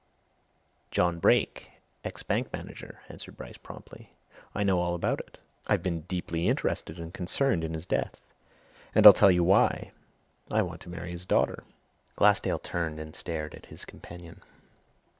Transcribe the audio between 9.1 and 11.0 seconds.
tell you why. I want to